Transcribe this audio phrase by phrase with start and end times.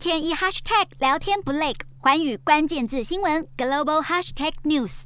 [0.00, 5.02] 天一 hashtag 聊天不累，环宇关键字新闻 global hashtag news。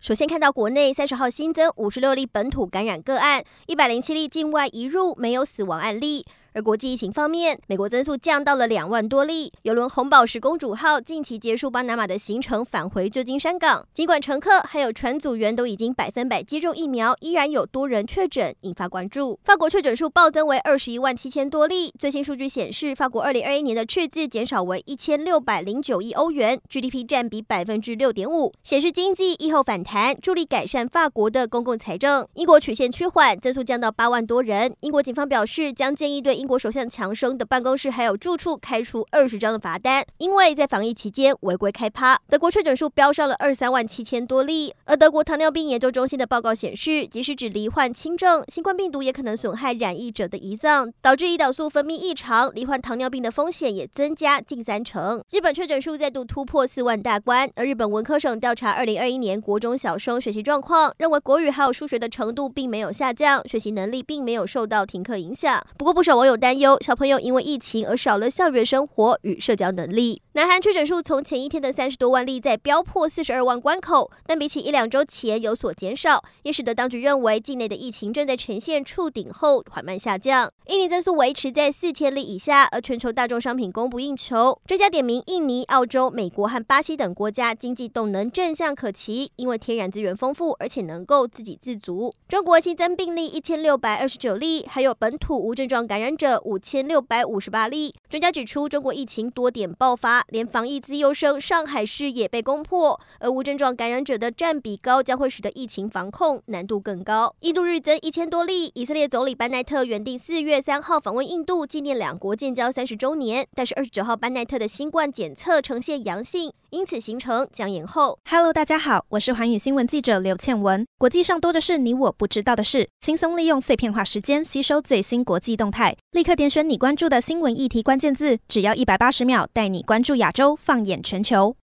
[0.00, 6.24] 首先看到国内三十号新增五十六例本土感染个案，一百零七例境外移入，没有死亡案例。
[6.52, 9.52] 而国际疫情方面，美国增速降到了两万多例。
[9.62, 13.86] 邮轮红宝石公主号近期结束巴拿马的行程，返回旧金山港。
[13.92, 19.38] 尽管乘客还有船组员都已经百分百接种疫苗，依然有多人确诊，引发关注。
[19.44, 21.92] 法国确诊数暴增为二十一万七千多例。
[21.98, 32.26] 最新数据显示，法国二零二一年的赤字减少为一千六百零九亿欧元，GDP 占比百分之六点五，显示经济疫后反弹，助力改善法国的公共财政。
[32.34, 34.74] 英国曲线趋缓，增速降到八万多人。
[34.80, 42.18] 英国警方表示，将建议对英国首相强生的办公室还有住处开出二十张的罚单，因为在防疫期间违规开趴。
[42.30, 55.22] 德国确诊数飙上了二三万七千多例，而德国糖尿病研究中心的报告显示，即使只罹患轻症，新冠病毒也可能损害染疫者的胰脏，导致胰岛素分泌异常，罹患糖尿病的风险也增加近三成。
[55.30, 65.62] 日本确诊数再度突破四万大关，而日本文科省调查二零二一年国中小生学习状况，认为国语还有数学的程度并没有下降，学习能力并没有受到停课影响。
[65.76, 66.78] 不过不少网友有担忧。
[66.80, 70.22] 小朋友因为疫情而少了校园生活与社交能力。
[70.34, 80.50] 南韩确诊数从前一天的三十多万例再飙破四十二万关口，但比起一两周前有所减少，也使得当局认为境内的疫情正在呈现触顶后缓慢下降。
[80.68, 84.56] 印尼增速维持在四千例以下，而全球大宗商品供不应求。
[84.64, 92.14] 专家点名印尼、澳洲、美国和巴西等国家经济动能正向可期，因为天然资源丰富，而且能够自给自足。
[92.28, 97.94] 中国新增病例一千六百二十九例，还有本土无症状感染这五千六百五十八例。
[98.10, 107.34] 专家指出，中国疫情多点爆发，连防疫资优生上海市也被攻破，而无症状感染者的占比高，将会使得疫情防控难度更高。
[107.40, 118.18] 印度日增一千多例，以色列总理班奈特原定四月三号访问印度，纪念两国建交三十周年，但是二十九号班奈特的新冠检测呈现阳性，因此行程将延后。
[118.28, 120.84] Hello，大家好，我是寰宇新闻记者刘倩文。
[120.98, 131.54] 国际上多的是你我不知道的事，轻松利用碎片化时间吸收最新国际动态，立刻点选你关注的新闻议题关键字，只要一百八十秒，带你关注亚洲，放眼全球。